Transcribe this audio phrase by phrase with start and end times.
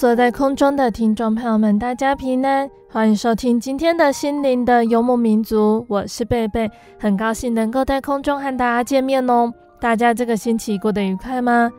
[0.00, 9.52] 所有在空中的听众朋友们，大家平安，欢迎收听今天的心灵的游牧民族，我是贝贝，很高兴能够在空中和大家见面哦。
[9.78, 11.70] 大家这个星期过得愉快吗？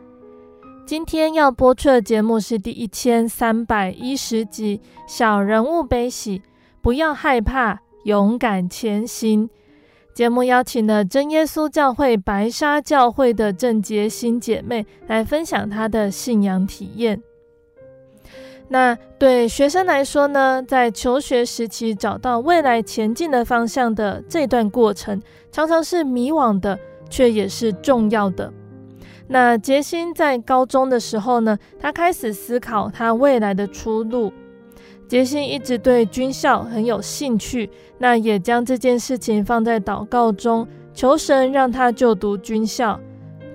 [0.86, 6.38] 今天要播出的节目是第一千三百一十集《小人物悲喜》，
[6.80, 9.50] 不要害怕，勇敢前行。
[10.14, 17.20] 节目邀请了真耶稣教会白沙教会的郑洁新姐妹来分享她的信仰体验。
[18.72, 25.20] 那对学生来说呢，在求学时期找到未来前进的方向的这段过程，
[25.50, 26.78] 常常是迷惘的，
[27.10, 28.50] 却也是重要的。
[29.28, 34.32] 那洁馨在高中的时候呢，他开始思考他未来的出路。
[35.06, 37.68] 洁馨一直对军校很有兴趣，
[37.98, 42.98] 那也将这件事情放在祷告中，求神让他就读军校，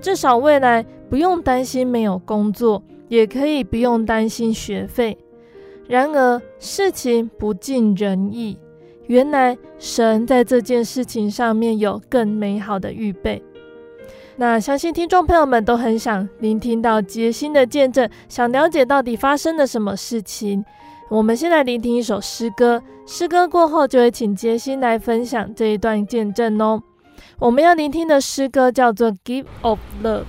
[0.00, 2.80] 至少未来不用担心没有工作。
[3.08, 5.18] 也可以不用担心学费。
[5.86, 8.58] 然而事情不尽人意，
[9.06, 13.42] 原来神在这件事情上面有更美好的预备。
[14.36, 20.64] 那相信听众朋友们都很想聆听到洁馨的见证，想了解到底发生了什么事情。
[21.08, 26.82] 我们先来聆听一首诗歌，诗歌过后就会请洁馨来分享这一段见证哦。
[27.38, 30.20] 我们要聆听的诗歌叫做《Give of Love》。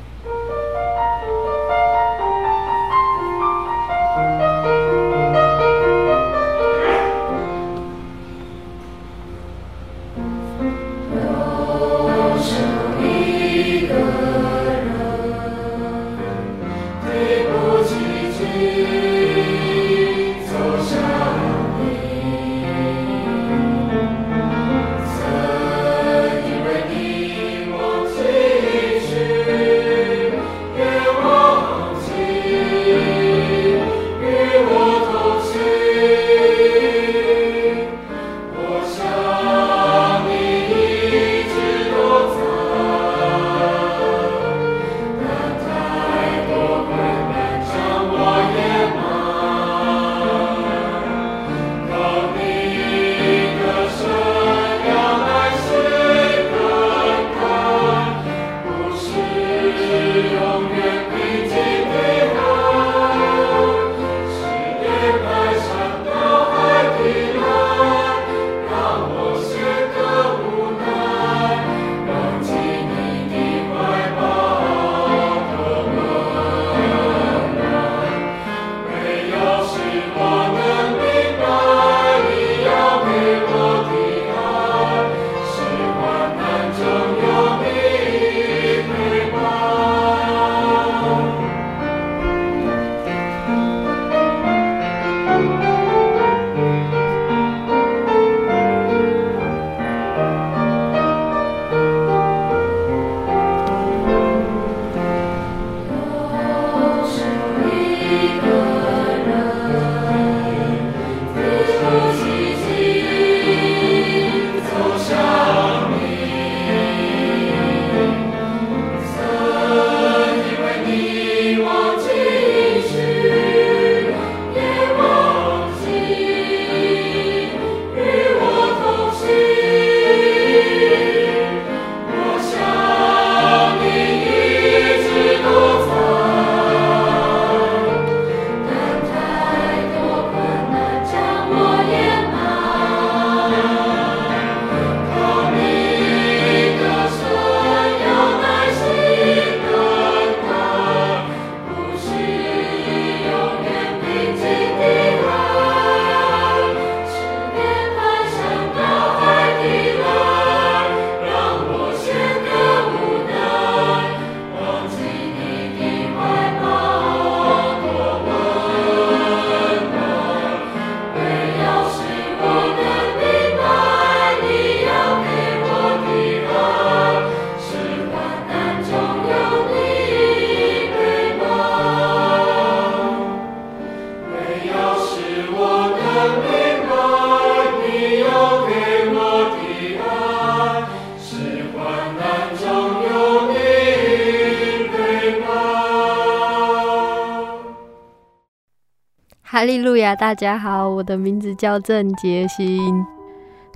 [199.59, 200.15] 哈利路亚！
[200.15, 203.05] 大家好，我的名字叫郑杰心。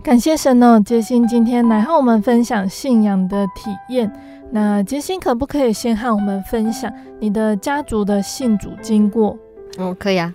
[0.02, 4.10] 感谢神哦，杰心今天来和我们分享信仰的体验。
[4.50, 6.90] 那杰心可不可以先和我们分享
[7.20, 9.38] 你的家族的信主经过？
[9.78, 10.34] 哦，可以啊。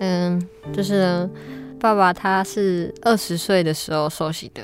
[0.00, 1.30] 嗯，就是呢，
[1.78, 4.62] 爸爸他是二十岁的时候受洗的。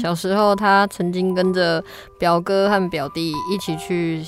[0.00, 1.82] 小时候他曾经跟着
[2.20, 4.24] 表哥和表弟一起去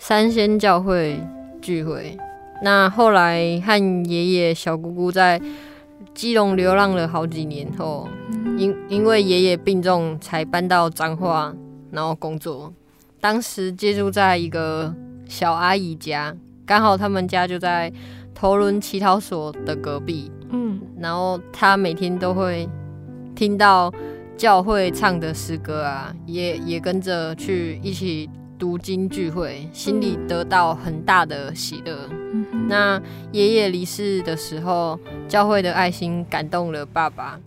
[0.00, 1.16] 三仙教会
[1.62, 2.18] 聚会。
[2.64, 5.38] 那后来和爷爷、小姑姑在
[6.14, 8.08] 基隆流浪了好几年后，
[8.56, 11.54] 因因为爷爷病重，才搬到彰化，
[11.90, 12.72] 然后工作。
[13.20, 14.94] 当时借住在一个
[15.28, 16.34] 小阿姨家，
[16.64, 17.92] 刚好他们家就在
[18.34, 20.32] 头仑祈祷所的隔壁。
[20.48, 22.66] 嗯，然后他每天都会
[23.34, 23.92] 听到
[24.38, 28.30] 教会唱的诗歌啊，也也跟着去一起。
[28.56, 32.08] 读经聚会，心里得到很大的喜乐。
[32.32, 33.00] 嗯、那
[33.32, 37.38] 爷爷离世的时候，教会的爱心感动了爸爸，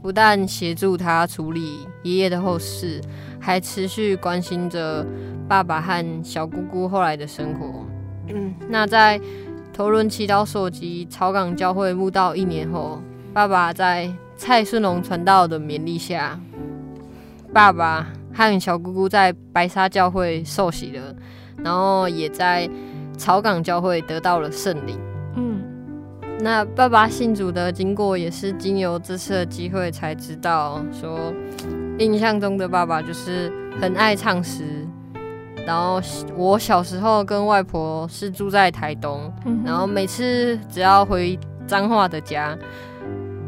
[0.00, 3.00] 不但协助他处理爷爷的后事，
[3.40, 5.06] 还持续关心着
[5.48, 7.86] 爸爸和小姑姑后来的生活。
[8.28, 9.20] 嗯，那在
[9.72, 13.00] 头仑祈祷所及草港教会墓道一年后，
[13.32, 16.38] 爸爸在蔡顺龙传道的勉励下，
[17.52, 18.06] 爸爸。
[18.34, 21.14] 和小姑姑在白沙教会受洗了，
[21.58, 22.66] 然后也在
[23.22, 24.98] 草港教会得到了圣灵。
[25.36, 25.62] 嗯，
[26.40, 31.32] 那爸爸信主的经过也是经由这次的机会才知道，说
[31.98, 34.64] 印象中的爸爸就是很爱唱诗。
[35.64, 36.00] 然后
[36.36, 39.32] 我小时候跟外婆是住在台东，
[39.64, 42.58] 然后每次只要回彰化的家。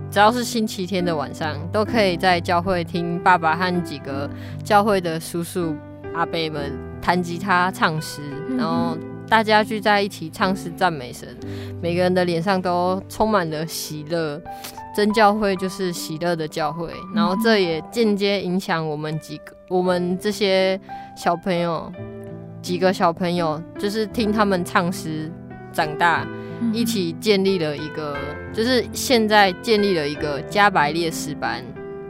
[0.09, 4.31] 只要是星期天的晚上，都可以在教会听爸爸和几个
[4.63, 5.75] 教会的叔叔
[6.15, 6.73] 阿伯们
[7.03, 8.23] 弹吉他唱诗，
[8.57, 8.97] 然后
[9.29, 11.29] 大家聚在一起唱诗赞美神，
[11.83, 14.41] 每个人的脸上都充满了喜乐。
[14.97, 20.81] 真教会就是喜乐的教会，然后这也间接影响我们几个，我们这些
[21.17, 21.93] 小朋友，
[22.63, 25.29] 几个小朋友就是听他们唱诗
[25.73, 26.27] 长大。
[26.73, 28.17] 一起建立了一个，
[28.53, 31.63] 就是现在建立了一个加百列诗班，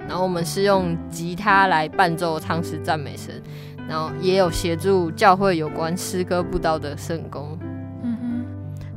[0.07, 3.43] 然后我们是用吉他来伴奏唱诗赞美神，
[3.89, 7.59] 然后也有协助教会有关诗歌布道的圣工。
[8.03, 8.45] 嗯哼，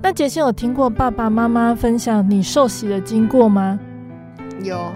[0.01, 3.79] 那杰心有听过爸爸妈妈分享你受洗的经过吗？
[4.63, 4.91] 有，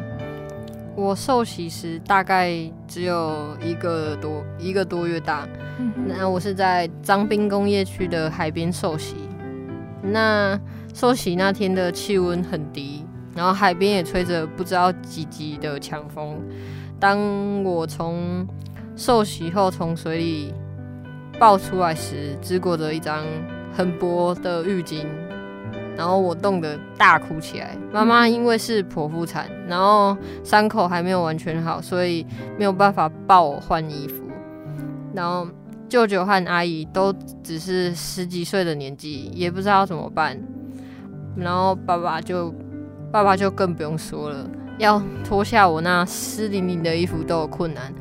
[0.95, 2.51] 我受洗时大概
[2.87, 5.47] 只有一个多一个多月大，
[6.07, 9.15] 那我是在彰滨工业区的海边受洗。
[10.03, 10.59] 那
[10.95, 13.05] 受洗那天的气温很低，
[13.35, 16.35] 然后海边也吹着不知道几级的强风。
[16.99, 18.45] 当我从
[19.01, 20.53] 受洗后从水里
[21.39, 23.25] 抱出来时，只裹着一张
[23.73, 25.07] 很薄的浴巾，
[25.97, 27.75] 然后我冻得大哭起来。
[27.91, 32.23] 妈妈因为是剖腹产，然后伤口还没有完全好，所以
[32.59, 34.23] 没有办法抱我换衣服，
[35.15, 35.47] 然后。
[35.89, 40.39] 舅舅和阿姨都只是十几岁的年纪，也不知道怎么办。
[41.35, 42.49] 然后爸爸就，
[43.11, 47.93] 爸爸就更不用说了，要脱下我那湿淋淋的衣服都有困难，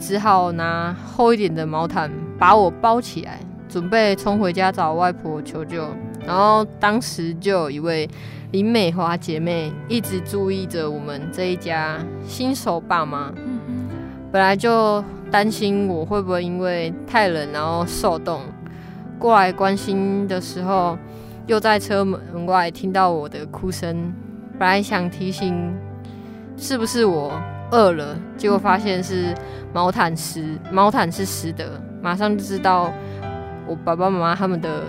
[0.00, 3.38] 只好拿厚一点的毛毯把我包起来，
[3.68, 5.86] 准备冲回家找外婆求救。
[6.26, 8.08] 然后当时就有一位
[8.50, 13.32] 林美华姐妹一直注意着我们这一家新手爸妈，
[14.32, 15.04] 本来就。
[15.30, 18.40] 担心我会不会因为太冷然后受冻，
[19.16, 20.98] 过来关心的时候，
[21.46, 24.12] 又在车门外听到我的哭声。
[24.58, 25.72] 本来想提醒
[26.56, 27.40] 是不是我
[27.70, 29.34] 饿了，结果发现是
[29.72, 32.92] 毛毯湿，毛毯是湿的，马上就知道
[33.66, 34.82] 我爸爸妈妈他们的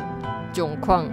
[0.53, 1.05] 窘况，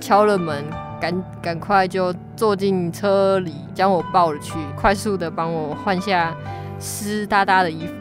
[0.00, 0.64] 敲了门，
[1.00, 6.34] 赶赶快就坐进车里，将我抱了去，快速的帮我换下
[6.78, 7.94] 湿哒哒的衣服。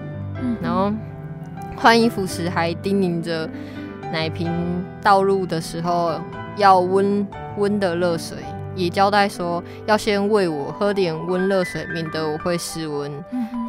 [0.61, 0.91] 然后
[1.75, 3.49] 换衣服时还叮咛着
[4.11, 4.51] 奶瓶
[5.01, 6.19] 倒入的时候
[6.57, 7.25] 要温
[7.57, 8.37] 温的热水，
[8.75, 13.11] 也交代说要先喂我喝点温热水，免得我会失温。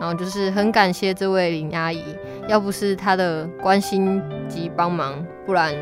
[0.01, 2.03] 然后就是很感谢这位林阿姨，
[2.49, 5.75] 要不是她的关心及帮忙，不然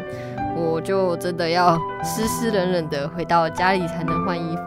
[0.57, 4.62] 我就真的要湿湿冷冷的回到家里才能换衣服。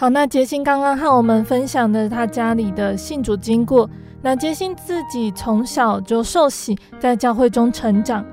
[0.00, 3.86] 好，那杰星刚刚和我们分享的他家里的信主经过。
[4.22, 8.24] 那杰星自己从小就受洗，在教会中成长，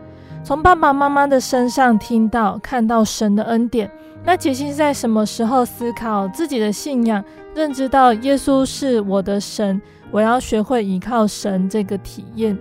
[0.45, 3.91] 从爸爸妈妈的身上听到、看到神的恩典。
[4.23, 7.21] 那杰星在什么时候思考自己的信仰，
[7.53, 12.57] 认知到耶稣是我的神，我要学会依靠神这个体验？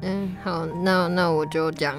[0.00, 1.94] 嗯，好，那那我就讲，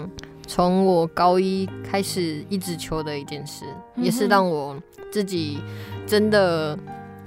[0.53, 4.79] 从我高一开始一直求的一件事，嗯、也是让我
[5.11, 5.59] 自己
[6.05, 6.77] 真的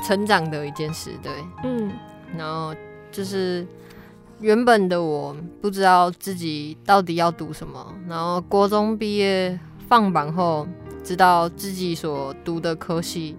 [0.05, 1.11] 成长的一件事。
[1.21, 1.33] 对，
[1.65, 1.91] 嗯，
[2.39, 2.73] 然后。
[3.13, 3.67] 就是
[4.41, 10.69] 原本的我不知道自己到底要读什么，然后国中毕业放榜后，
[11.03, 13.35] 知道自己所读的科系，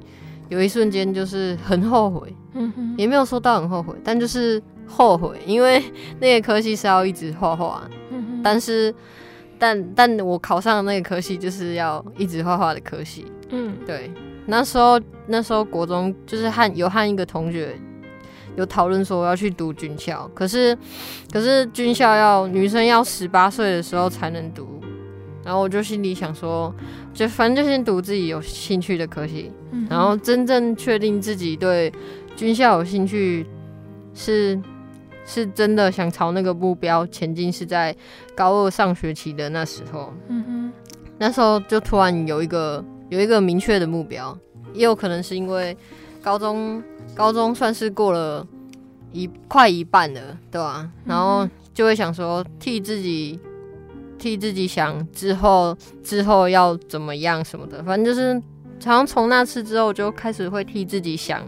[0.50, 5.84] 有一瞬间就是很后悔，嗯哼，也没有说到很后悔，但就是后悔，因为
[6.20, 7.88] 那个科系是要一直画画，
[8.44, 8.92] 但是
[9.60, 14.12] 但但我考上的那个科系就是要一直画画的科系，嗯，对，
[14.46, 17.76] 那时候那时候国中就是和有和一个同学。
[18.56, 20.76] 有讨论说我要去读军校，可是
[21.32, 24.82] 可是军校要女生要十八岁的时候才能读，
[25.46, 26.74] 然后我就心里想说，
[27.14, 31.94] 就反正就先读自己有兴趣的科系，嗯、然后真正确定自己对
[32.36, 33.46] 军校有兴趣
[34.16, 34.60] 是
[35.28, 37.96] 是真的想朝那个目标前进，是在
[38.36, 40.74] 高二上学期的那时候，嗯哼，
[41.20, 44.36] 那时候就突然有一个有一个明确的目标，
[44.74, 45.78] 也有可能是因为
[46.24, 46.82] 高中。
[47.16, 48.46] 高中算是过了
[49.12, 50.92] 一快一半了，对吧、啊？
[51.04, 53.40] 然后就会想说，替自己
[54.20, 58.36] 替自己想之后之后要怎么样什么的，反正就是
[58.86, 61.42] 好像从那次之后就开始会替自己想。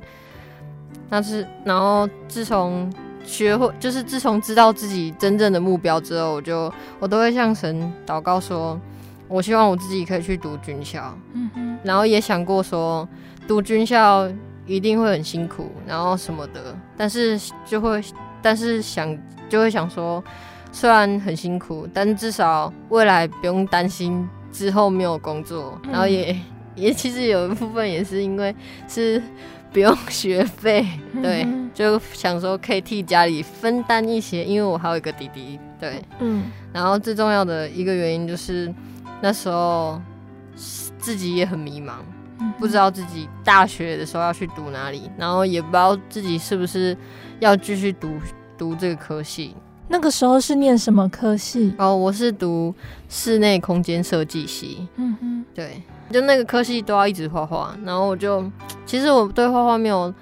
[1.12, 2.92] 那是然后自从
[3.30, 8.80] 学会，就是自从知道自己真正的目标之后，我就我都会向神祷告说，
[9.28, 11.16] 我希望我自己可以去读军校。
[11.34, 13.08] 嗯哼，然后也想过说
[13.48, 14.28] 读军校。
[14.70, 18.00] 一定会很辛苦，然后什么的，但是就会，
[18.40, 19.18] 但是想
[19.50, 20.24] 就会想说，
[20.72, 26.40] 虽然很辛苦，但至少未来不用担心之后没有工作，然后也
[26.76, 28.56] 也其实有一部分也是因为
[28.88, 29.20] 是
[29.72, 30.86] 不用学费，
[31.22, 38.74] 对，就想说可以替家里分担一些，因为我还有一个弟弟，对，嗯，然后最重要的一个原因就是
[39.22, 40.02] 那时候
[40.56, 41.94] 自己也很迷茫。
[42.58, 46.96] 不知道自己大学的时候要去读哪里，然后也不知道自己是不是
[47.42, 48.14] 要继续读
[48.58, 49.54] 读这个科系。
[49.90, 51.74] 那个时候是念什么科系？
[51.78, 52.74] 哦，我是读
[53.10, 54.88] 室内空间设计系。
[54.96, 58.44] 嗯哼，对，就那个科系都要一直画画，然后我就
[58.86, 60.14] 其实我对画画没有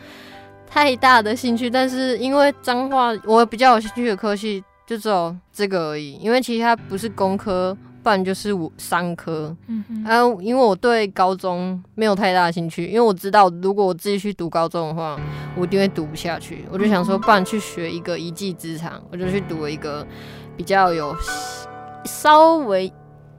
[0.68, 7.78] 太大的兴趣，但是因为彰化我比较有兴趣的科系就只有这个而已，因为其他不是工科。
[8.04, 15.20] 不然就是我商科，嗯哼，啊，因为我对高中没有太大的兴趣，因为我知道如果我自己去读高中的话，
[15.58, 16.64] 我一定会读不下去。
[16.72, 20.08] 我就想说，不然去学一个一技之长，我就去读了一个
[20.56, 21.14] 比较有
[22.06, 22.90] 稍微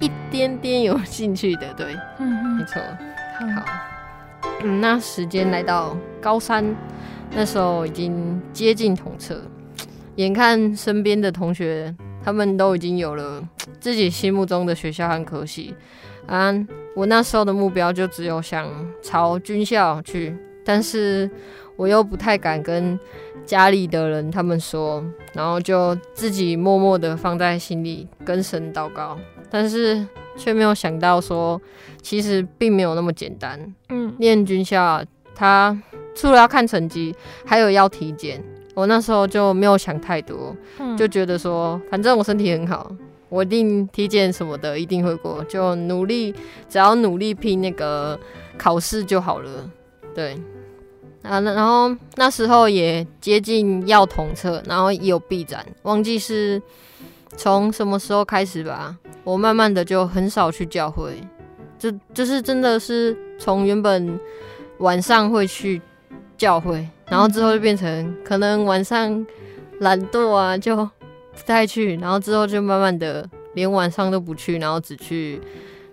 [0.00, 2.80] 一点点有兴趣的，对，嗯，没错，
[3.54, 3.64] 好，
[4.62, 6.64] 嗯，那时间来到高三，
[7.32, 9.40] 那时候已经接近统测，
[10.16, 11.94] 眼看身边的同学。
[12.20, 13.42] 他们都已经有了
[13.80, 15.74] 自己心目中的学校和科系，
[16.26, 16.52] 啊，
[16.94, 18.68] 我那时候的目标就只有想
[19.00, 21.30] 朝军校去，但是
[21.76, 22.98] 我又不太敢跟
[23.46, 25.02] 家里的人他们说，
[25.32, 29.16] 然后就自己默默的放在心里跟神祷告，
[29.50, 31.60] 但是却没有想到说，
[32.02, 33.74] 其实并没有那么简单。
[33.88, 35.76] 嗯，念军校，他
[36.14, 37.14] 除了要看成绩，
[37.44, 38.42] 还有要体检。
[38.74, 42.94] 我那时候就没有想太多，嗯、就觉得说，反正我身体很好，
[43.28, 46.32] 我一定体检什么的一定会过，就努力，
[46.68, 48.16] 只要努力拼那个
[48.56, 49.68] 考试就好了。
[50.14, 50.40] 对，
[51.22, 56.62] 啊，然后那时候也接近要统测，然后也有闭展，忘记是
[57.38, 58.96] 从什么时候开始吧。
[59.22, 61.22] 我慢慢的就很少去教会，
[61.78, 64.18] 就就是真的是从原本
[64.78, 65.80] 晚上会去
[66.36, 66.86] 教会。
[67.06, 69.24] 然后之后就变成可能晚上
[69.80, 70.90] 懒惰啊，就不
[71.46, 71.96] 太去。
[71.98, 75.40] 然后之后就慢慢的连晚上都不去，然后只去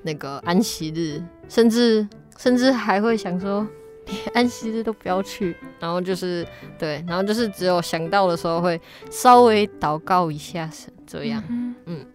[0.02, 3.68] 那个安息日，甚至甚至还会想说
[4.08, 5.56] 连 安息日都不要去。
[5.80, 6.46] 然后就是
[6.78, 10.70] 对，然后就是只有想到的时候会稍微祷告一下
[11.06, 11.44] 这样。
[11.50, 12.06] 嗯，嗯，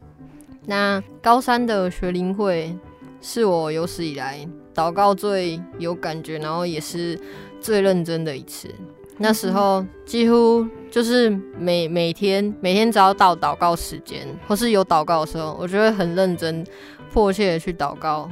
[0.67, 2.77] 那高三的学灵会
[3.21, 7.19] 是我有史以来祷告最有感觉，然后也是。
[7.63, 8.75] 最认真的一次，
[9.19, 11.29] 那时候几乎就是
[11.59, 16.67] 每每天每天只要到祷告时间，或是有祷告的时候，我就会很认真、
[17.13, 18.31] 迫切的去祷告。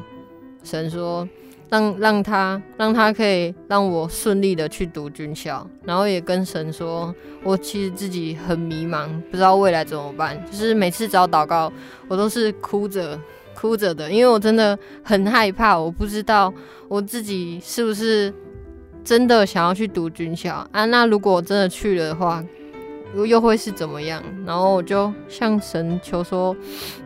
[0.64, 1.28] 神说
[1.70, 10.42] ：“让让他让他可以让我顺利的去读军校，然后也跟神说，我其实自己很迷茫，不知道未来怎么办。
[10.50, 11.72] 就是每次只要祷告，
[12.08, 13.18] 我都是哭着
[13.54, 16.52] 哭着的，因为我真的很害怕，我不知道
[16.88, 18.32] 我自己是不是
[19.04, 20.84] 真的想要去读军校啊。
[20.86, 22.42] 那如果我真的去了的话，
[23.14, 24.22] 又又会是怎么样？
[24.44, 26.54] 然后我就向神求说，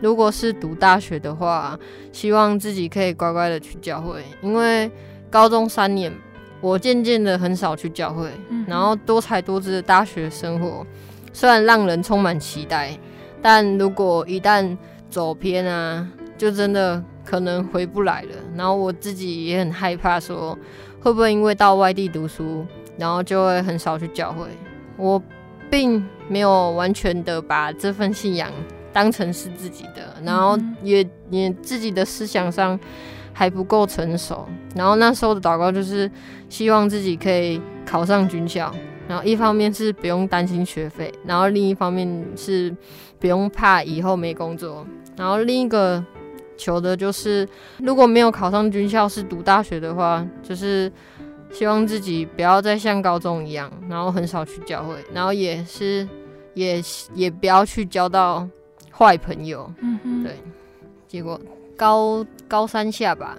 [0.00, 1.78] 如果是读大学的话，
[2.10, 4.22] 希望自己可以乖乖的去教会。
[4.42, 4.90] 因为
[5.30, 6.12] 高中三年，
[6.60, 8.28] 我渐渐的很少去教会。
[8.66, 10.84] 然后多才多姿的大学生活，
[11.32, 12.98] 虽然让人充满期待，
[13.40, 14.76] 但如果一旦
[15.08, 16.06] 走偏啊，
[16.36, 18.30] 就真的可能回不来了。
[18.56, 20.58] 然后我自己也很害怕，说
[21.00, 22.66] 会不会因为到外地读书，
[22.98, 24.48] 然后就会很少去教会。
[24.96, 25.22] 我。
[25.72, 28.52] 并没有完全的把这份信仰
[28.92, 32.78] 当成是自己的，然后也也自己的思想上
[33.32, 36.10] 还不够成熟，然后那时候的祷告就是
[36.50, 38.70] 希望自己可以考上军校，
[39.08, 42.76] 然后一方面是不用担心学费，然后另一方面是
[43.18, 46.04] 不用怕以后没工作，然后另一个
[46.58, 50.92] 求的就是如果没有考上军校是读大学的话，就是。
[51.52, 56.08] 希望自己不要再像高中一样，然后很少去教会，然后也是
[56.54, 56.82] 也
[57.14, 58.48] 也不要去交到
[58.90, 59.70] 坏朋友。
[59.80, 60.36] 嗯哼，对。
[61.06, 61.38] 结果
[61.76, 63.36] 高高三下吧，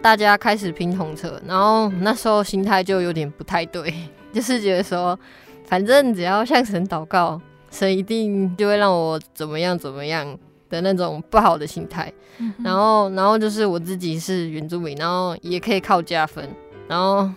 [0.00, 3.92] 大家开始拼统测，然后那时候心态就有点不太对，
[4.32, 5.18] 就是觉得说，
[5.66, 7.38] 反正只要向神祷告，
[7.70, 10.26] 神一定就会让我怎么样怎么样
[10.70, 12.10] 的那种不好的心态。
[12.38, 12.50] 嗯。
[12.64, 16.48] 然后然后就是我自己是原住民，然后也可以靠加分。
[16.88, 17.28] 然后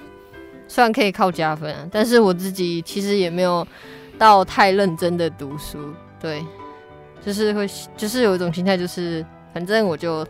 [0.68, 3.66] 虽然可以靠加分啊，但是我自己其实也没有
[4.18, 6.44] 到太认真的读书，对，
[7.26, 10.24] 就是会就是有一种心态，就是反正我就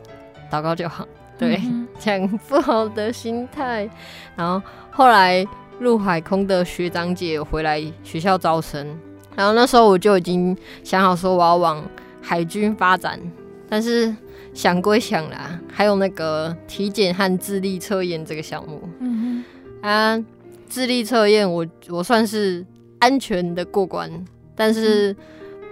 [0.49, 1.05] 祷告就好，
[1.37, 3.89] 对，嗯、哼这样不好的心态。
[4.35, 5.45] 然后后来
[5.79, 8.87] 陆海空的学长姐有回来学校招生，
[9.35, 11.83] 然后那时候我就已经想好说我要往
[12.21, 13.19] 海军发展，
[13.67, 14.15] 但是。
[14.53, 18.81] 想归想啦，还有那个体检和智力测验这个项目。
[18.99, 19.43] 嗯
[19.81, 20.25] 哼，啊，
[20.69, 22.65] 智力测验我我算是
[22.99, 24.11] 安全的过关，
[24.55, 25.15] 但是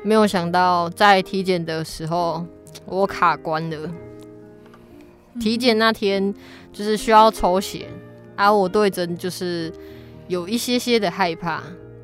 [0.04, 2.46] 没有想到在体检的时候
[2.86, 3.90] 我卡关了。
[5.40, 6.34] 体检那天
[6.74, 7.88] 就是需要抽血，
[8.36, 9.72] 啊，我对针就是
[10.28, 11.62] 有一些些的害怕，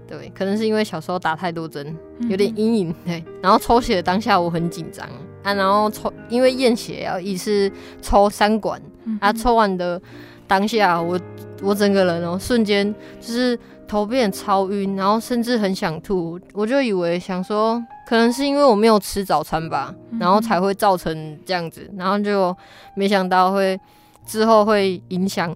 [0.07, 1.95] 对，可能是因为小时候打太多针，
[2.29, 3.23] 有点阴影，对。
[3.41, 5.07] 然后抽血的当下我很紧张。
[5.43, 7.69] 啊，然后抽，因为验血要一次
[8.01, 8.81] 抽三管，
[9.19, 10.01] 啊，抽完的
[10.47, 11.19] 当下，我
[11.61, 22.55] 我整个人哦，瞬间就是头变超晕，然后甚至很想吐，我就以为想说，可能是因为我没有吃早餐吧，然后才会造成这样子，然后就
[22.95, 23.77] 没想到会
[24.25, 25.53] 之后会影响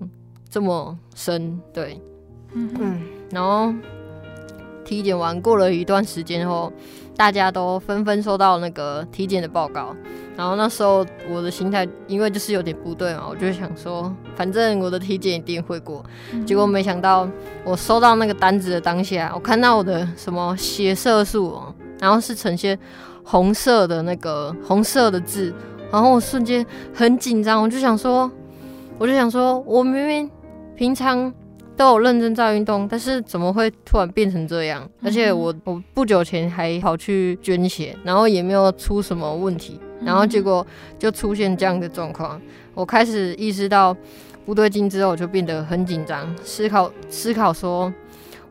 [0.50, 1.98] 这么深，对，
[2.54, 3.74] 嗯，然后
[4.88, 6.73] 体检完过了一段时间后。
[7.17, 9.88] 大家都纷纷收到那个体检的报告，
[10.36, 16.06] 然后那时候我的心态因为就是有点不对嘛，我就想说，反正我的体检一定会过。
[16.32, 17.28] 嗯、结果没想到，
[17.63, 21.60] 我收到那个单子的当下，我看到我的什么血色素，
[22.00, 22.78] 然后是呈现
[23.23, 25.52] 红色的那个红色的字，
[25.91, 28.32] 然后我瞬间很紧张，我就想说，
[29.00, 30.30] 我就想说，我明明
[30.76, 31.34] 平常。
[31.78, 34.90] 都有认真在运动，但是怎么会突然变成这样？
[35.04, 40.66] 而且我我不久前还跑去捐血，然后也没有出什么问题，然后结果
[40.98, 42.42] 就出现这样的状况。
[42.74, 43.96] 我开始意识到
[44.44, 47.94] 不对劲之后，我就变得很紧张，思考思考说，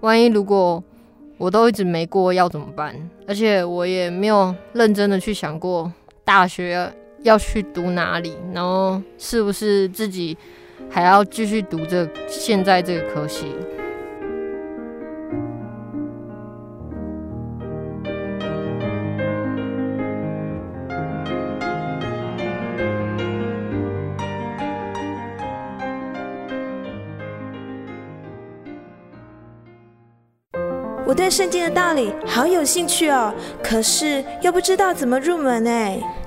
[0.01, 0.83] 万一如果
[1.37, 2.95] 我都一直没过要怎么办？
[3.27, 5.93] 而且我也没有认真的去想过
[6.25, 10.39] 大学要去读哪里，然后是不是自己。
[10.89, 13.47] 还要继续读这现在这个科系。
[31.09, 36.01] 我对圣经的道理好有兴趣哦，可是又不知道怎么入门哎。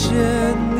[0.00, 0.14] 见
[0.74, 0.79] 你。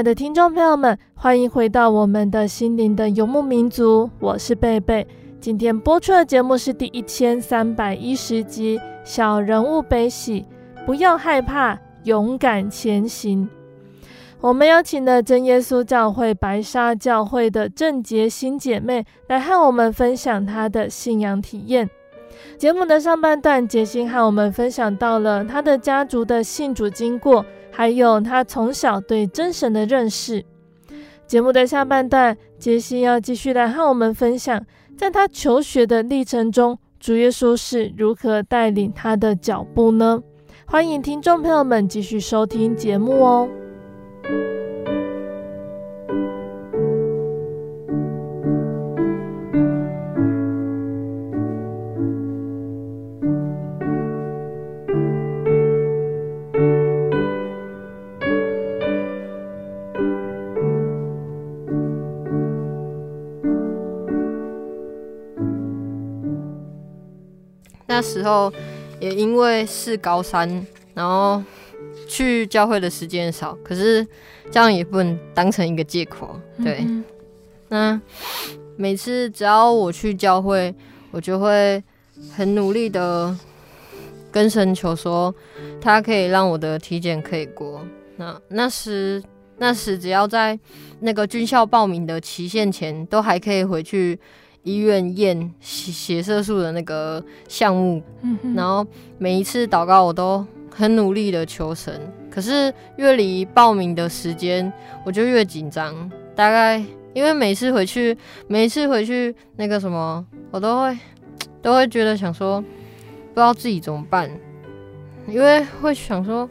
[0.00, 5.06] 爱的听众朋友们，欢迎回到我们的心灵的游牧民族，我是贝贝。
[5.38, 10.40] 今天播出的节目是第一千三百一十集《小人物悲喜》，
[10.86, 13.46] 不要害怕，勇敢前行。
[14.40, 21.90] 我们邀请了真耶稣教会白沙教会的郑洁新姐妹来和我们分享她的信仰体验。
[22.56, 27.44] 节目的上半段，洁馨和我们分享到了她的家族的信主经过。
[27.80, 30.44] 还有他从小对真神的认识。
[31.26, 34.62] 节目的下半段，杰西要继续来和我们分享，
[34.98, 40.22] 在他求学的历程中，主耶稣是如何带领他的脚步呢？
[40.66, 43.48] 欢迎听众朋友们继续收听节目哦。
[68.00, 68.50] 那时候
[68.98, 70.48] 也因为是高三，
[70.94, 71.42] 然后
[72.08, 74.02] 去教会的时间少，可是
[74.50, 76.40] 这样也不能当成一个借口。
[76.64, 77.04] 对，嗯、
[77.68, 78.00] 那
[78.78, 80.74] 每次只要我去教会，
[81.10, 81.84] 我就会
[82.34, 83.36] 很努力的
[84.32, 85.34] 跟神求说，
[85.78, 87.84] 他可以让我的体检可以过。
[88.16, 89.22] 那那时
[89.58, 90.58] 那时只要在
[91.00, 94.18] 那个军校报名的期限前，都还可以回去。
[94.62, 101.98] 医院验血血色素的那个项目，嗯、然后每一次祷告我都很努力的求神，
[102.30, 104.70] 可是越离报名的时间
[105.06, 105.94] 我就越紧张。
[106.36, 106.76] 大概
[107.14, 108.16] 因为每次回去，
[108.48, 110.98] 每一次回去那个什么，我都会
[111.62, 114.30] 都会觉得想说，不知道自己怎么办，
[115.26, 116.48] 因为会想说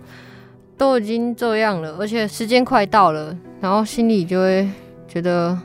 [0.78, 4.68] 都已经这样了，而且时间快到了，然后心里就会
[5.08, 5.56] 觉得。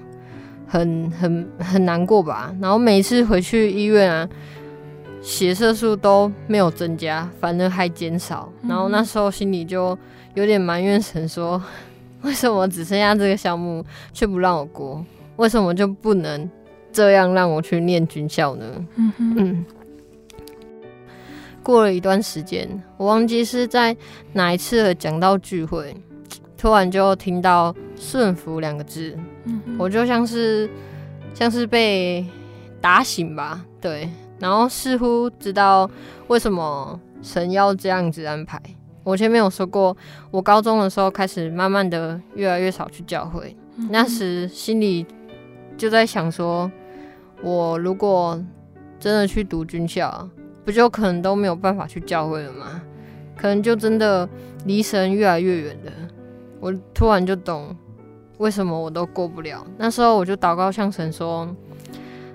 [0.74, 4.28] 很很很难过吧，然后每次回去医院啊，
[5.22, 8.52] 血色素都没有增加，反而还减少。
[8.68, 9.96] 然后那时候心里就
[10.34, 11.62] 有点埋怨神，说
[12.22, 15.04] 为什么只剩下这个项目却不让我过？
[15.36, 16.50] 为什么就不能
[16.92, 18.64] 这样让我去念军校呢？
[18.96, 19.64] 嗯嗯。
[21.62, 23.96] 过了一段时间，我忘记是在
[24.32, 25.96] 哪一次的讲到聚会。
[26.56, 30.68] 突然就听到“顺服”两个字，嗯、我就像是
[31.32, 32.24] 像是被
[32.80, 35.90] 打醒吧，对，然后似乎知道
[36.28, 38.60] 为什么神要这样子安排。
[39.02, 39.96] 我前面有说过，
[40.30, 45.04] 我高中的时候开始慢慢的越来越少去教会，嗯、那时心里
[45.76, 46.70] 就在想说，
[47.42, 48.42] 我如果
[48.98, 50.26] 真的去读军校，
[50.64, 52.80] 不就可能都没有办法去教会了吗？
[53.36, 54.26] 可能就真的
[54.64, 55.92] 离神越来越远了。
[56.60, 57.76] 我突然就懂，
[58.38, 59.66] 为什么我都过不了。
[59.78, 61.48] 那时候我就祷告向神说：“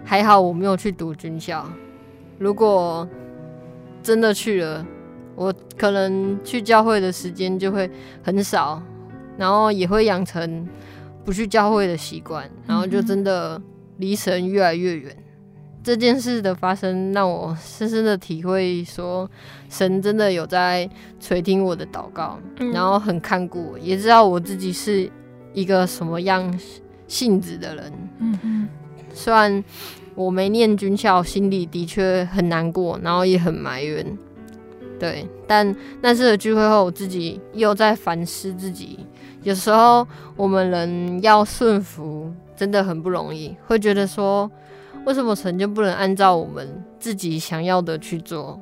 [0.05, 1.65] 还好我没有去读军校，
[2.37, 3.07] 如果
[4.01, 4.85] 真的去了，
[5.35, 7.89] 我可能去教会的时间就会
[8.23, 8.81] 很少，
[9.37, 10.67] 然后也会养成
[11.25, 13.61] 不去教会的习惯，然后就真的
[13.97, 15.15] 离神越来越远。”
[15.81, 19.27] 这件事的发生，让我深深的体会说，
[19.69, 20.87] 神真的有在
[21.21, 25.09] 垂听我的祷告，嗯、然后很看顾我，也知道我自己是
[25.53, 26.53] 一个什么样
[27.07, 27.93] 性子的人。
[28.19, 28.69] 嗯嗯，
[29.13, 29.63] 虽然
[30.15, 34.05] 我没念军校，心里的确很难过，然后也很埋怨。
[34.99, 38.99] 对，但那次的聚会后，我自己又在反思自己。
[39.43, 44.51] 有时候我们人要顺服，真的很不容易，会觉得说，
[45.05, 48.61] 为什么神就不能按照我们自己想要的去做？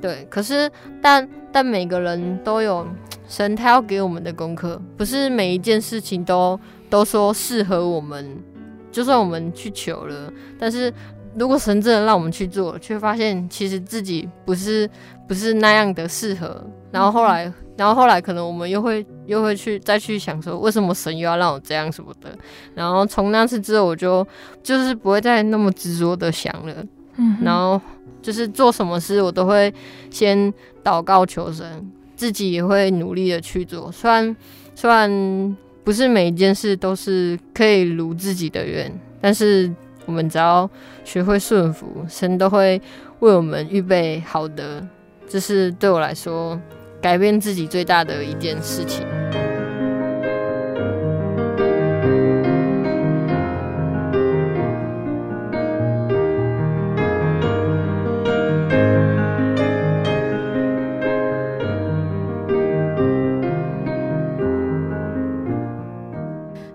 [0.00, 0.68] 对，可是
[1.00, 2.84] 但但每个人都有
[3.28, 6.58] 神他要给我们的功课，不是每一件事情都
[6.88, 8.42] 都说适合我们，
[8.90, 10.92] 就算我们去求了，但是。
[11.38, 14.88] 如果神真的让我们去做，却发现其实自己不是
[15.28, 22.30] 不是那样的适合，然后后来，然后后来可能我们又会又会去再去想说，为什么神又要让我这样什么的？
[22.74, 24.26] 然后从那次之后，我就
[24.62, 26.74] 就是不会再那么执着的想了，
[27.16, 27.78] 嗯，然后
[28.22, 29.70] 就是做什么事我都会
[30.10, 30.50] 先
[30.82, 31.86] 祷告求神，
[32.16, 34.34] 自己也会努力的去做，虽然
[34.74, 39.70] 虽然不是每一件事都是可以如自己的愿，但是。
[40.06, 40.70] 我们只要
[41.04, 42.80] 学会顺服，神都会
[43.18, 44.86] 为我们预备好的。
[45.28, 46.56] 这是对我来说
[47.02, 49.04] 改变自己最大的一件事情。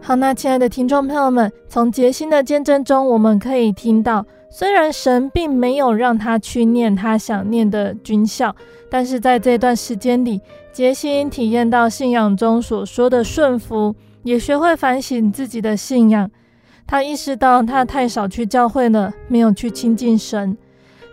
[0.03, 8.53] 好，那亲爱的听众朋友们，从杰心的见证中，我们可以听到，虽然神并没有让他去念他想念的军校，
[8.89, 10.41] 但是在这段时间里，
[10.73, 16.29] 杰心体验到信仰中所说的顺服，也学会反省自己的信仰。
[16.87, 20.57] 他意识到他太少去教会了，没有去亲近神。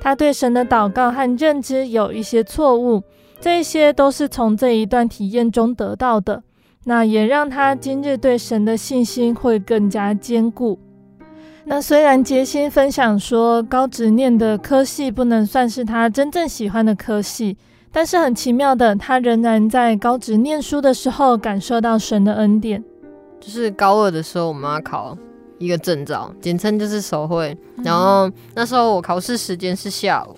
[0.00, 3.02] 他对神的祷告和认知有一些错误，
[3.38, 6.42] 这些都是从这一段体验中得到的。
[6.88, 10.78] 那也让他今日对神的信心会更加坚固。
[11.66, 17.58] 那虽然杰心分享说高职念的科系不能算是他真正喜欢的科系，
[17.92, 22.82] 但是很奇妙的，他仍然在高职念书的时候感受到神的恩典。
[23.38, 25.14] 就是高二的时候，我们要考
[25.58, 27.54] 一个证照，简称就是手绘。
[27.84, 30.34] 然后那时候我考试时间是下午，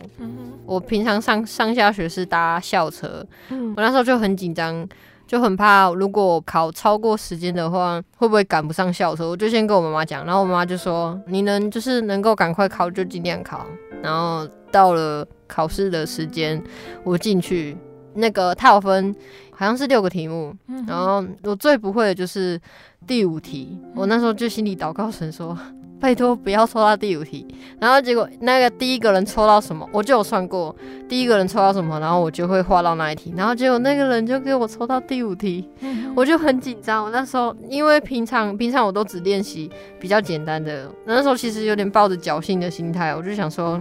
[0.67, 4.85] 我平常上上下学是搭校车，我那时候就很紧张。
[5.31, 9.29] 就很怕，如果考超过时间的话，会不会赶不上校车？
[9.29, 13.65] 我就先跟我妈妈讲，然后我妈妈就说：“你能就是能够赶快考就尽量考。”
[14.03, 16.61] 然后到了考试的时间，
[17.05, 17.77] 我进去，
[18.15, 19.15] 那个它有分
[19.53, 20.53] 好像是六个题目，
[20.89, 22.61] 然后我最不会的就是
[23.07, 25.57] 第五题，我那时候就心里祷告神说。
[26.01, 27.47] 拜托不要抽到第五题，
[27.79, 30.75] 然后结果那个第一个人抽到什么，我就有算过，
[31.07, 35.69] 第一个人抽到什么，然后我就会画到那一题，然后结果那个人就给我抽到第五题，
[36.17, 37.05] 我就很紧张。
[37.05, 39.71] 我那时候因为平常平常我都只练习
[40.01, 43.79] 比较简单的，那时候其实有点抱着侥幸的心态，我就想说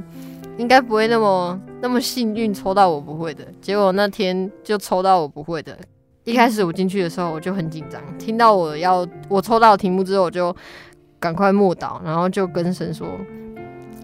[0.57, 5.78] 应该不会那么那么幸运抽到我不会的，结果那天就抽到我不会的。
[6.26, 10.53] 一开始我进去的时候我就很紧张，听到我要我抽到题目之后我就。
[11.20, 13.07] 赶快默祷，然后就跟神说，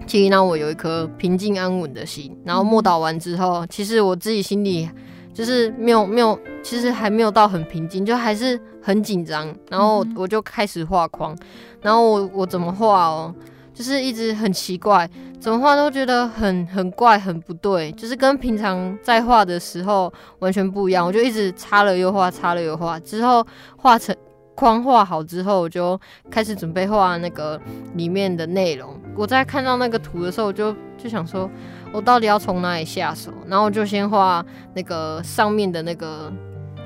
[0.05, 2.37] 请让我有一颗平静安稳的心。
[2.43, 4.89] 然后默祷完之后，其实我自己心里
[5.33, 9.53] 就是没有没有，其实还没有到很平静，就还是很紧张。
[9.69, 11.35] 然后我就开始画框，
[11.81, 13.33] 然后我我怎么画哦，
[13.73, 15.09] 就是一直很奇怪，
[15.39, 21.05] 怎么画都觉得很很怪，很不对，就是跟平常在画的时候完全不一样。
[21.05, 23.45] 我就一直擦了又画，擦了又画，之后
[23.77, 24.15] 画成。
[24.55, 25.99] 框画好之后，我就
[26.31, 27.59] 开始准备画那个
[27.95, 28.97] 里面的内容。
[29.15, 31.49] 我在看到那个图的时候，我就就想说，
[31.91, 33.31] 我到底要从哪里下手？
[33.47, 34.43] 然后我就先画
[34.73, 36.31] 那个上面的那个，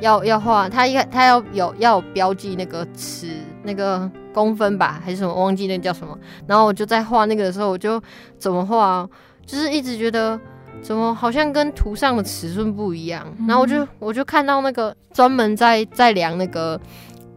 [0.01, 3.27] 要要画它一它要有要有标记那个尺
[3.63, 5.33] 那个公分吧，还是什么？
[5.33, 6.17] 忘记那叫什么。
[6.47, 8.01] 然后我就在画那个的时候，我就
[8.39, 9.07] 怎么画，
[9.45, 10.39] 就是一直觉得
[10.81, 13.25] 怎么好像跟图上的尺寸不一样。
[13.47, 16.79] 然后我就我就看到那个专门在在量那个。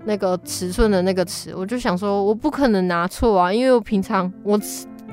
[0.04, 4.58] 那个尺寸的那个尺，我就想说，我不可能拿错啊，因为我平常我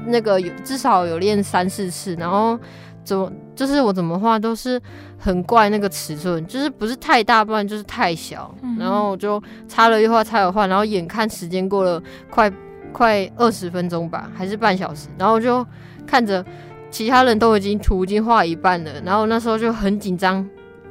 [0.05, 2.57] 那个有至少有练三四次，然后
[3.03, 4.81] 怎么就是我怎么画都是
[5.17, 12.51] 很怪那个尺寸，就是不是太大，不然就是太小，然后我就擦了又画，擦了又画，然后眼看时间过了快
[12.91, 15.63] 快二十分钟吧，还是半小时，然后我就
[16.07, 16.43] 看着
[16.89, 20.47] 其他人都已经图已经画一半了，然后那时候就很紧张，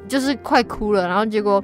[0.07, 1.61] 就是快哭了，然后结果。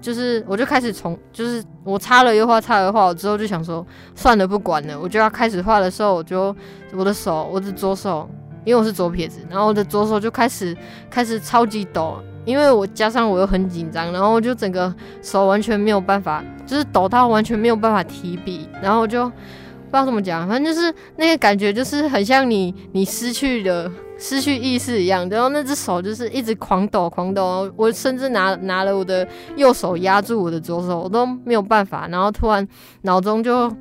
[0.00, 6.54] 就是我就开始从就是我擦了又画，擦了又画，我之后就想说算了，不管了，我就要开始画的时候，我就
[6.92, 8.28] 我的手，我的左手，
[8.64, 10.76] 因为我是左撇子，然后我的左手就开始
[11.10, 14.92] 开始超级抖，因为我加上我又很紧张，然后我就整个
[15.22, 23.90] 手完全没有办法，就是抖到完全没有办法提笔，然后我就不知道怎么讲，反正就是那个感觉就是很像你你失去了。
[24.20, 32.06] 失去意识一样，然后那只手就是一直狂抖狂抖，我甚至拿拿了我的右手压住我的左手，我都没有办法。
[32.08, 32.66] 然后突然
[33.02, 33.74] 脑中就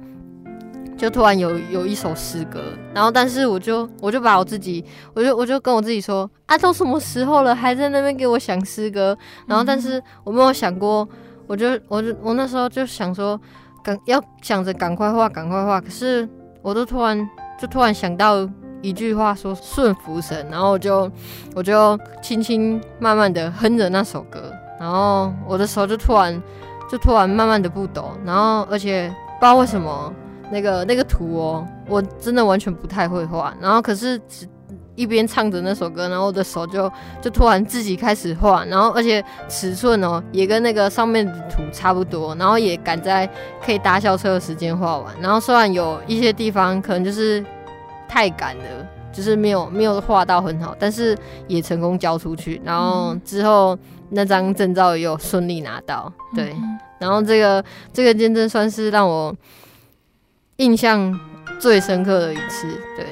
[0.97, 2.61] 就突然有有一首诗歌，
[2.93, 4.83] 然后但是我就我就把我自己，
[5.13, 9.17] 我就我就跟我自己说啊，都什么时候了，还在那边给我想诗歌。
[9.45, 11.05] 然后但是我没有想过，
[11.47, 13.37] 我就我就我那时候就想说，
[13.83, 15.81] 赶要想着赶快画，赶快画。
[15.81, 16.27] 可是
[16.61, 17.29] 我都突然
[17.59, 18.49] 就突然想到。
[18.81, 21.11] 一句话说顺服神，然后我就
[21.53, 26.41] 我就轻轻慢慢的哼着那首歌，然后我的手就突然
[26.89, 29.09] 就突然慢慢的不抖，然后而且
[29.39, 30.13] 不知道为什么
[30.49, 34.47] 那个那个图哦，我真的完全不太会画，然后可是只
[34.95, 43.29] 一边唱着那首歌，然后我的手就就突然自己开始画，然后而且尺寸哦也跟那个上面的图差不多，然后也赶在
[43.61, 47.43] 可以搭校车的时间画完，然后虽然有一些地方可能就是。
[48.09, 52.59] 太赶了，就是没有没有画到很好，但是也成功交出去。
[52.65, 53.77] 然后之后
[54.09, 56.53] 那张证照也有顺利拿到，对。
[56.99, 59.33] 然后这个这个见证算是让我
[60.57, 61.17] 印象
[61.59, 63.05] 最深刻的一次，对。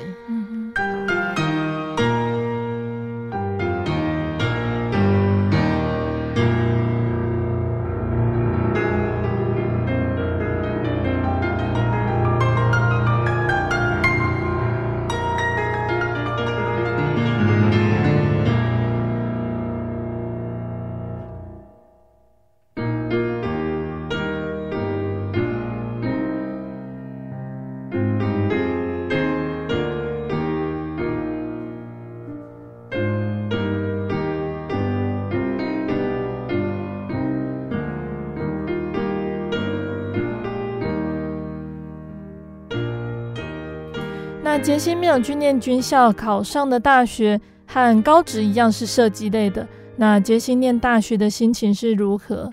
[44.77, 49.67] 杰西没有去念军校，考上的大学和高职一样是设计类的。
[49.95, 52.47] 那杰心念大学的心情是如何？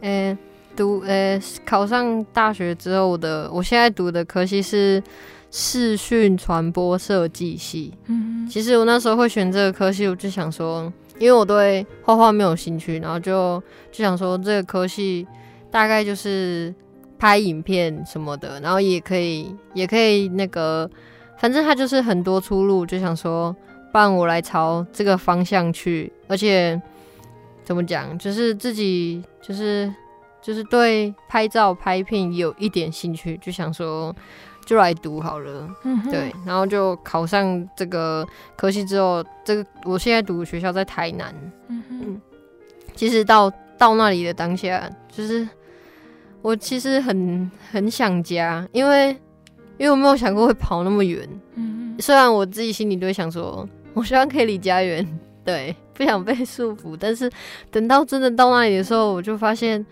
[0.00, 0.38] 呃、欸，
[0.74, 5.02] 读呃、欸，考上大学之后的，我现在读的科系是
[5.50, 7.92] 视讯传播设计系。
[8.06, 13.62] 嗯，其实我那时候会选这个科系，我就想说，因为我对画画没有兴趣，然后就
[13.92, 15.28] 就想说，这个科系
[15.70, 16.74] 大概就是。
[17.18, 20.90] 拍影片什么的，然后也可以，也可以那个，
[21.40, 23.50] 反正他就是很多出路，就想说，
[23.90, 26.80] 不然我来朝这个方向去，而且
[27.64, 29.90] 怎么讲，就是自己就是
[30.42, 34.14] 就是对拍照拍片有一点兴趣，就想说
[34.66, 41.34] 就来读好了，嗯，对，然后就考上这个科系之后，这个我现在读的学校在台南，
[41.68, 42.20] 嗯嗯，
[42.94, 45.48] 其实到到那里的当下，就是。
[46.42, 49.14] 我其实很很想家，因为
[49.80, 51.26] 因为我没有想过会跑那么远。
[51.54, 56.94] 嗯，虽然我自己心里都会想说，我希望可以离家远，对，不想被束缚。
[57.00, 57.30] 但是
[57.70, 59.84] 等到真的到那里的时候，我就发现，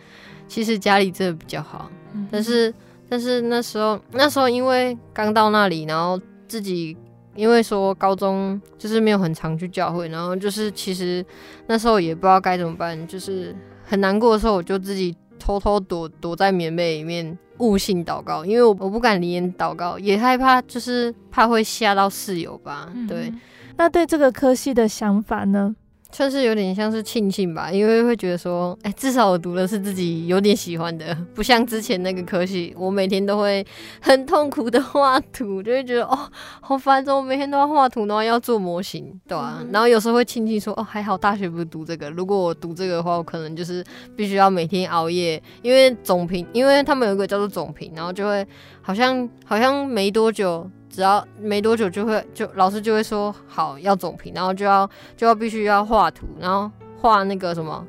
[0.46, 1.90] 其实家里真的比较好。
[2.12, 2.72] 嗯，但是
[3.08, 6.94] 但是那时候那时候因为刚到那里，然后自己
[7.34, 11.24] 因为说高中就是没有很常去教会，然后就是其实
[11.66, 15.16] 那时候也不知道该怎么办，就是很难过的时候，我就自己。
[15.38, 22.90] 偷偷躲躲在棉被里面悟性祷告，因为我我不敢离眼祷告，也害怕，就是怕会吓到室友吧。
[22.94, 23.32] 嗯、对，
[23.76, 25.74] 那对这个科系的想法呢？
[26.10, 33.64] 算是有点像是庆幸吧，因为会觉得说，哎、欸，至少我读的是自己有点喜欢的， 不像之前那个科系，我每天都会
[34.00, 36.18] 很痛苦的画图，就会觉得哦，
[36.60, 43.84] 好烦哦，我每天都要画图，然后要做模型，对啊，嗯、然后有时候会庆幸说，哦，还好大学不是读这个，如果我读这个的话，我可能就是
[44.16, 48.46] 必须要每天熬夜，因为总评，因为他们有一个叫做总评，然后就会
[48.80, 50.68] 好像好像没多久。
[50.90, 56.70] 只要没多久就会就老师就会说好要总评，然后就要就要必须要画图，然后
[57.00, 57.86] 画那个什么，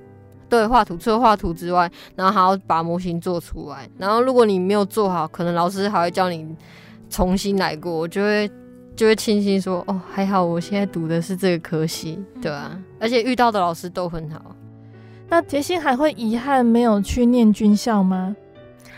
[0.49, 0.97] 对，画图。
[0.97, 3.89] 除了画图之外，然后还要把模型做出来。
[3.97, 6.47] 然后如果你没有做好，可能老师还会叫你
[7.09, 7.91] 重新来过。
[7.91, 8.51] 我就会
[8.95, 14.55] 就会庆幸说哦，还好我现在读的是这个科系，对啊，而且遇到的老师都很好。
[15.29, 18.35] 那杰西还会遗憾没有去念军校吗？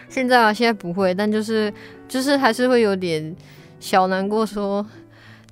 [0.09, 1.73] 现在啊，现在不会，但就是
[2.07, 3.35] 就是还是会有点。
[3.81, 4.85] 小难过说，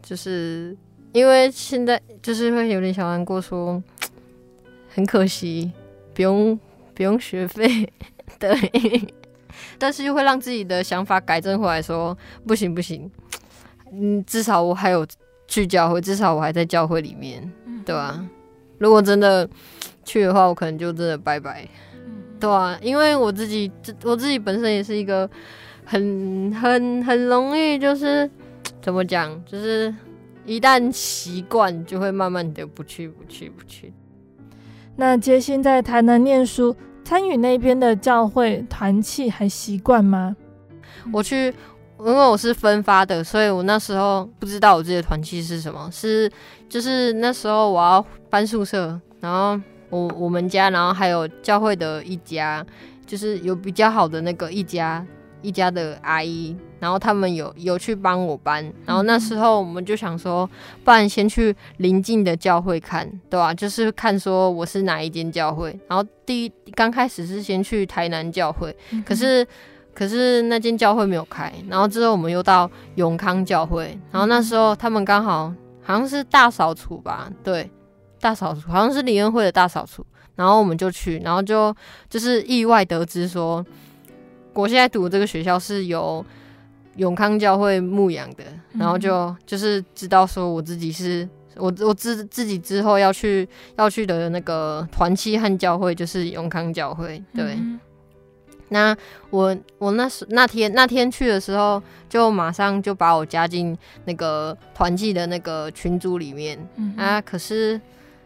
[0.02, 0.78] 就是
[1.12, 3.84] 因为现在就是会有点小难过说，
[4.88, 5.70] 很可惜，
[6.14, 6.58] 不用
[6.94, 7.92] 不用学费，
[8.40, 9.14] 对。
[9.78, 12.18] 但是又会让自己的想法改正回来，说
[12.48, 13.10] 不行不行，
[13.92, 15.06] 嗯，至少我还有
[15.48, 17.52] 去教会，至少我还在教会里面，
[17.86, 18.30] 对吧、啊？
[18.78, 19.50] 如果真的
[20.06, 21.68] 去的话，我可能就真的拜拜，
[22.40, 23.70] 对啊，因为我自己，
[24.04, 25.30] 我自己本身也是一个
[25.90, 28.30] 很很很容易，就是
[28.80, 29.94] 怎么讲，就是
[30.46, 33.92] 一旦习惯，就会慢慢的不去不去不去。
[34.96, 36.76] 那杰心在台南念书。
[37.02, 40.36] 参与那边的教会团契还习惯吗？
[41.12, 41.48] 我去，
[41.98, 45.90] 因为我是分发的，所以我那时候不知道我自己的团契是什么。
[45.92, 46.32] 是
[46.68, 49.60] 就是那时候我要搬宿舍，然后
[49.90, 52.64] 我我们家，然后还有教会的一家，
[53.08, 55.04] 就是有比较好的那个一家。
[55.42, 60.50] 一家的阿姨，然后他们有有去帮我搬，然后那时候我们就想说，
[60.84, 63.54] 不然先去邻近的教会看，对吧、啊？
[63.54, 65.78] 就是看说我是哪一间教会。
[65.88, 68.76] 然后第一刚开始是先去台南教会，
[69.06, 69.48] 可是
[69.94, 71.54] 可是那间教会没有开。
[71.70, 77.72] 然后之后我们又到永康教会，然后那时候他们刚好好像是大扫除吧，对，
[78.20, 81.74] 大扫除好像是李恩会的大扫除，然后我们就去，然后就
[82.10, 83.66] 就是意外得知说。
[84.54, 86.26] 我现在读的这个学校是由
[86.95, 88.43] 永康教会牧养的，
[88.74, 93.47] 然后就就是知道说我自己是我我自自己之后要去
[93.78, 97.24] 要去的那个团契和教会就是永康教会。
[97.34, 97.80] 对，嗯、
[98.70, 98.97] 那
[99.30, 107.22] 我我那时那天那天去的时候，就马上就把我加进那个团契的那个群组里面、嗯、啊。
[107.22, 107.80] 可是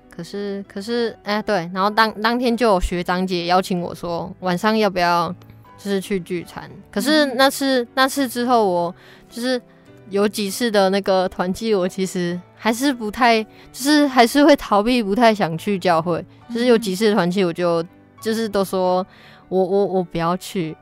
[0.10, 5.36] 可是可是哎、欸，对，然后当当天就有学长姐邀请我说晚上要不要。
[5.78, 8.96] 就是去聚餐，可是那次那次之后，我
[9.30, 9.62] 就是
[10.10, 16.24] 有几次的那个团契，我其实还是不太，就是还是会逃避，不太想去教会。
[16.50, 17.84] 就是有几次团契，我就
[18.22, 19.06] 就是都说
[19.50, 20.76] 我我我不要去。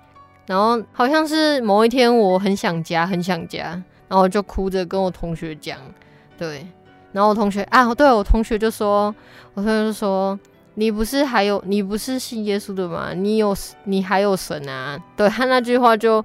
[0.45, 5.77] 然后好像是某一天，我很想家，很想家，然后就哭着跟我同学讲，
[6.37, 6.67] 对，
[7.11, 9.15] 然后我同学啊，对我同学就说，
[9.53, 10.37] 我同学就说。
[10.75, 13.13] 你不是还有你不是信耶稣的吗？
[13.13, 14.97] 你有你还有神啊！
[15.17, 16.23] 对，他那句话就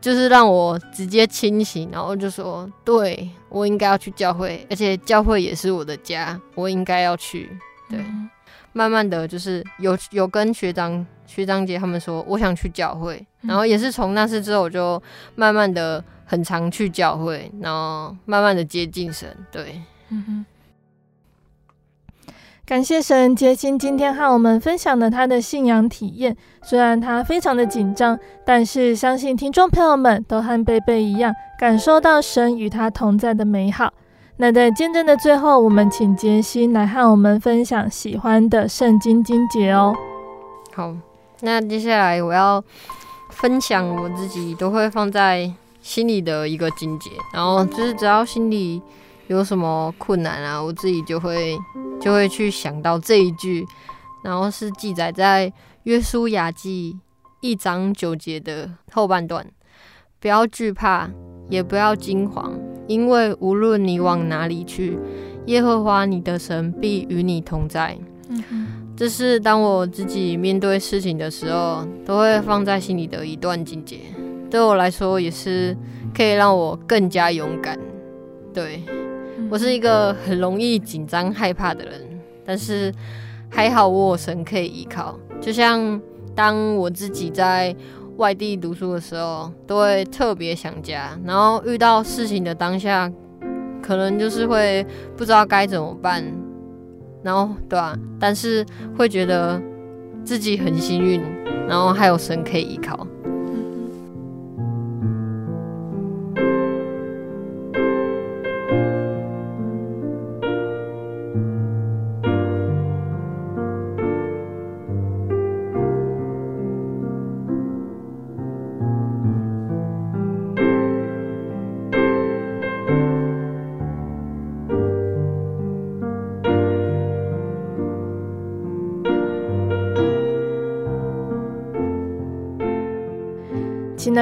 [0.00, 7.48] 就是让我直接清醒，然后就说，对，我应该要去教会，而且教会也是我的家，我应该要去。
[7.88, 8.28] 对，嗯、
[8.72, 15.02] 慢慢的就是有有跟学长学长姐他们说，我想去教会，然后也是从那次之后，我就
[15.34, 19.34] 慢慢的很常去教会，然后慢慢的接近神。
[19.50, 20.46] 对，嗯哼。
[22.72, 26.34] 感谢神，杰心今天和我们分享了他的信仰体验。
[26.62, 33.92] 虽然他非常的紧张，但是相信听众朋友们都和贝贝一样，感受到神与他同在的美好。
[34.38, 39.94] 那在见证的最后，我们请杰西来和我们分享喜欢的圣经经节哦。
[40.74, 40.94] 好，
[41.40, 42.64] 那接下来我要
[43.28, 45.52] 分享我自己都会放在
[45.82, 48.80] 心里的一个经节，然后就是只要心里。
[49.32, 51.56] 有什么困难啊，我自己就会
[51.98, 53.66] 就会去想到这一句，
[54.22, 55.50] 然后是记载在
[55.84, 56.98] 约书亚记
[57.40, 59.44] 一章九节的后半段。
[60.20, 61.08] 不要惧怕，
[61.48, 62.52] 也不要惊慌，
[62.86, 64.98] 因为无论你往哪里去，
[65.46, 67.98] 耶和华你的神必与你同在。
[68.28, 73.98] 嗯，这是当我自己面对事情的时候，都会放在心里的一段境界。
[74.50, 75.74] 对我来说，也是
[76.14, 77.78] 可以让我更加勇敢。
[78.52, 78.82] 对。
[79.50, 82.00] 我是一个很容易紧张害怕的人，
[82.44, 82.92] 但是
[83.50, 85.18] 还好我有神可以依靠。
[85.40, 86.00] 就像
[86.34, 87.74] 当我自己在
[88.16, 93.10] 外地读书的时候，都会特别想家，然后遇到事情的当下，
[93.82, 94.86] 可能就是会
[95.16, 96.24] 不知道该怎么办，
[97.22, 97.98] 然后对吧？
[98.18, 98.64] 但是
[98.96, 99.60] 会觉得
[100.24, 101.20] 自己很幸运，
[101.68, 103.06] 然后还有神可以依靠。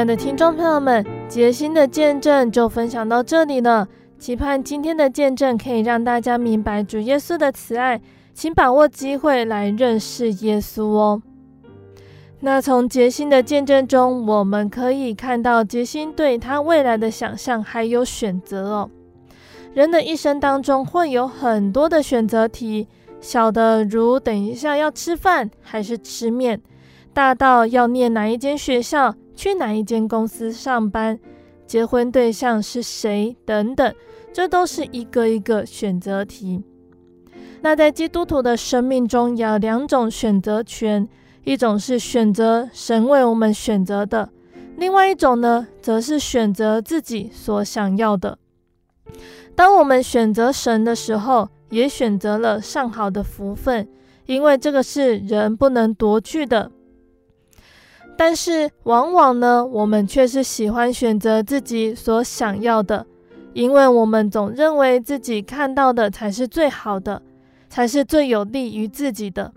[0.00, 3.86] 爱的听众朋友们，杰心的见证就分享到这里了。
[4.18, 8.00] 期盼今天的见证可以让大家明白主耶稣的慈爱，
[8.32, 11.20] 请把握机会来认识耶稣哦。
[12.40, 18.90] 那从杰心的见证中，我们可以看到杰心对他未来的想象还有选择哦。
[19.74, 22.88] 人的一生当中会有很多的选择题，
[23.20, 26.58] 小的如等一下要吃饭还是吃面，
[27.12, 31.18] 大到要念哪一间学校，去哪一间公司上班，
[31.66, 33.94] 结婚对象是谁等等，
[34.34, 36.62] 这都是一个一个选择题。
[37.62, 41.08] 那在基督徒的生命中，有两种选择权，
[41.44, 44.28] 一种是选择神为我们选择的，
[44.76, 48.36] 另外一种呢，则是选择自己所想要的。
[49.54, 53.88] 当我们选择神的时候，也选择了上好的福分，
[54.26, 56.70] 因为这个是人不能夺去的。
[58.22, 63.06] 但是往往呢，我们却是喜欢选择自己所想要的，
[63.54, 67.22] 因为我们总认为自己看到的才是最好的，
[67.70, 69.54] 才是最有利于自己的。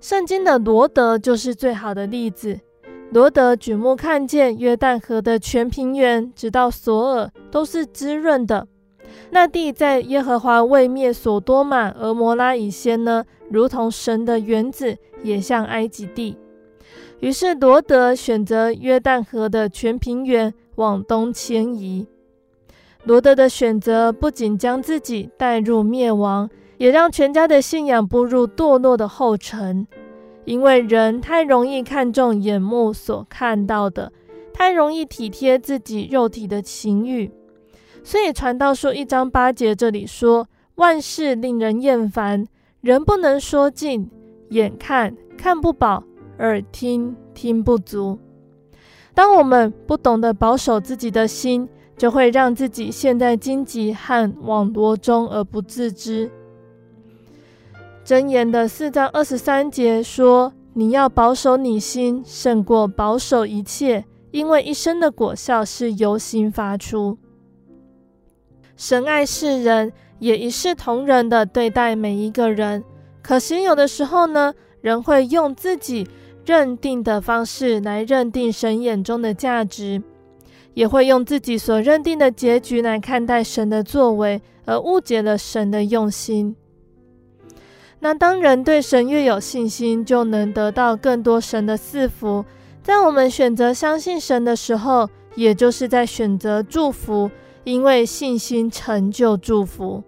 [0.00, 2.58] 圣经的罗得就是最好的例子。
[3.12, 8.66] 罗得举目看见约旦河的全平原，直到索尔，都是滋润的。
[9.30, 16.36] 那地在耶和华未灭所多玛、蛾摩拉以先呢，如同神的园子，也像埃及地。
[17.20, 22.06] 于是罗德选择约旦河的全平原往东迁移。
[23.04, 26.48] 罗德的选择不仅将自己带入灭亡，
[26.78, 29.86] 也让全家的信仰步入堕落的后尘。
[30.46, 34.10] 因为人太容易看重眼目所看到的，
[34.52, 37.30] 太容易体贴自己肉体的情欲。
[38.02, 42.46] 所以，传道书一章八节这里说：“万事令人厌烦，
[42.80, 44.10] 人不能说尽，
[44.48, 46.02] 眼看看不饱，
[46.40, 48.18] 耳听听不足。”
[49.14, 56.30] 当我们不懂得保守自己的心，就会让自己陷在荆棘和网罗中而不自知。
[58.04, 67.18] 箴言的四章二十三节说：“你要保守你心，胜过保守一切，因为一生的果效是由心发出。”
[68.76, 72.82] 神爱世人，也一视同仁的对待每一个人。
[73.20, 76.08] 可惜有的时候呢，人会用自己
[76.44, 80.02] 认定的方式来认定神眼中的价值，
[80.74, 86.56] 也会用自己所认定的结局来看待神的作为，而误解了神的用心。
[88.00, 92.44] 那当人对神越有信心，就能得到更多神的赐福。
[92.82, 97.30] 在我们选择相信神的时候，也就是在选择祝福。
[97.62, 100.02] 因为信心成就祝福，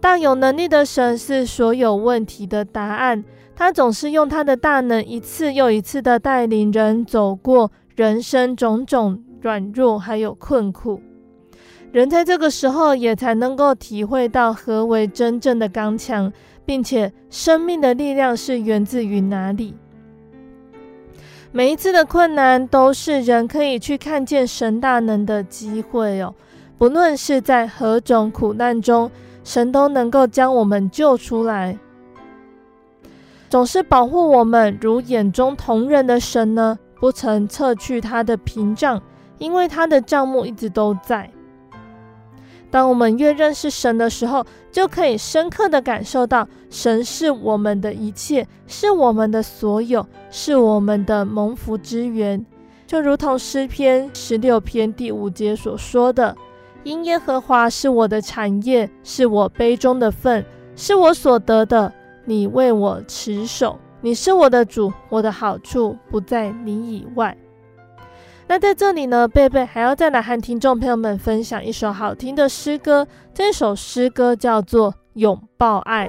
[0.00, 3.24] 大有能力的神是所有问题的答案。
[3.54, 11.00] 他总是用他的大能，一次又一次的带领人走过人生种种软弱，还有困苦。
[11.92, 16.32] 人在这个时候也才能够体会到何为真正的刚强，
[16.64, 19.74] 并且生命的力量是源自于哪里。
[21.52, 26.34] 每一次的困难都是人可以去看见神大能的机会哦。
[26.78, 29.10] 不论是在何种苦难中，
[29.44, 31.78] 神都能够将我们救出来。
[33.52, 38.98] 总是保护我们如眼中瞳人的神呢，不曾撤去他的屏障，
[39.36, 41.30] 因为他的帐幕一直都在。
[42.70, 52.42] 当我们越认识神的时候，就可以深刻地感受到神是我们的一切，是我们的所有，是我们的蒙福之源。
[52.86, 56.34] 就如同诗篇十六篇第五节所说的
[56.84, 60.42] ：“因耶和华是我的产业，是我杯中的分，
[60.74, 61.92] 是我所得的。
[62.24, 67.36] 你为我持守，你是我的主，我的好处不在你以外。”
[68.48, 73.06] 那在这里呢，贝贝还要再来和听众朋友们分享一首好听的诗歌。
[73.32, 76.08] 这首诗歌叫做《拥抱爱》。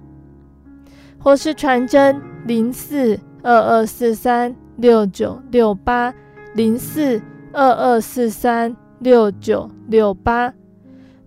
[1.23, 6.13] 或是传真零四二二四三六九六八
[6.55, 7.21] 零四
[7.53, 10.53] 二二四三六九六八。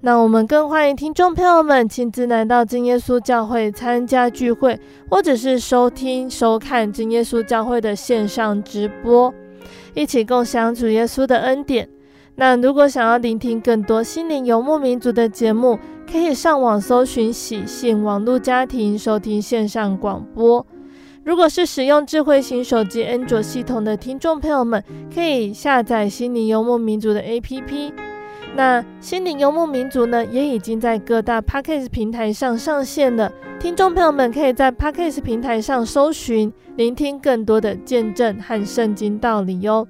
[0.00, 4.78] 那我们更欢迎听众朋友们亲自来到真耶稣教会参加聚会，
[5.08, 9.32] 或者是收听收看真耶稣教会的线上直播，
[9.94, 11.88] 一起共享主耶稣的恩典。
[12.36, 15.78] 那如果想要聆听更多心灵游牧民族的节目，
[16.10, 20.64] 可以上网搜寻喜信网络家庭收听线上广播。
[21.24, 24.82] 如果是使用智慧型手机安卓系统的听众朋友们，
[25.12, 27.92] 可以下载心灵游牧民族的 APP。
[28.56, 33.32] 那心灵游牧民族呢，也已经在各大 Podcast 平台上上线了。
[33.58, 39.88] 听众朋友们可以在 Podcast 平台上搜寻，聆听更多的见证和圣经道理哟。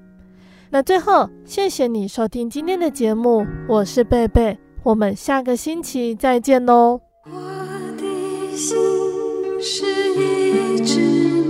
[0.70, 7.00] 那最后，谢谢你收听今天的节目，我是贝贝，我们下个星期再见哦。
[7.24, 7.32] 我
[7.96, 8.76] 的心
[9.58, 11.00] 是一只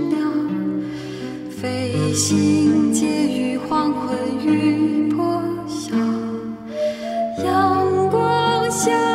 [0.07, 0.17] 鸟，
[1.49, 5.93] 飞行介于黄昏与破晓，
[7.43, 9.14] 阳光下。